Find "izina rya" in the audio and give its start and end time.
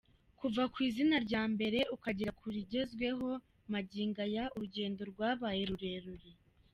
0.87-1.43